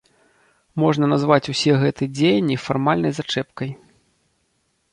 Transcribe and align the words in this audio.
Можна 0.83 1.05
называць 1.13 1.51
усе 1.53 1.71
гэтыя 1.83 2.11
дзеянні 2.19 2.57
фармальнай 2.65 3.13
зачэпкай. 3.21 3.69